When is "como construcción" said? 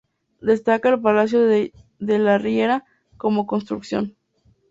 3.17-4.15